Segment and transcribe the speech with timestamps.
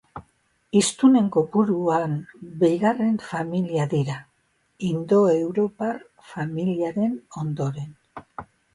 [0.77, 2.15] Hiztunen kopuruan
[2.63, 4.17] bigarren familia dira,
[4.91, 6.03] indoeuropar
[6.35, 7.99] familiaren ondoren.